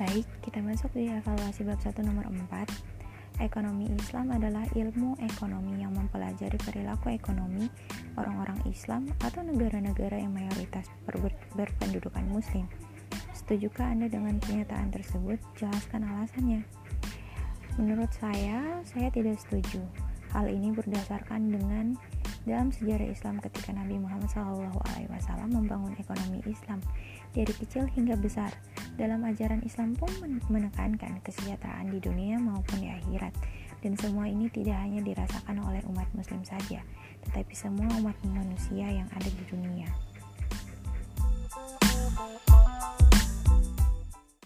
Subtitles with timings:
[0.00, 3.44] Baik, kita masuk di evaluasi bab 1 nomor 4.
[3.44, 7.68] Ekonomi Islam adalah ilmu ekonomi yang mempelajari perilaku ekonomi
[8.16, 11.20] orang-orang Islam atau negara-negara yang mayoritas ber
[11.52, 12.64] berpendudukan muslim.
[13.36, 15.36] Setujukah Anda dengan pernyataan tersebut?
[15.60, 16.64] Jelaskan alasannya.
[17.76, 19.84] Menurut saya, saya tidak setuju.
[20.32, 21.92] Hal ini berdasarkan dengan
[22.48, 26.80] dalam sejarah Islam ketika Nabi Muhammad SAW membangun ekonomi Islam
[27.36, 28.48] dari kecil hingga besar.
[29.00, 30.12] Dalam ajaran Islam pun
[30.52, 33.32] menekankan kesejahteraan di dunia maupun di akhirat.
[33.80, 36.84] Dan semua ini tidak hanya dirasakan oleh umat muslim saja,
[37.24, 39.88] tetapi semua umat manusia yang ada di dunia.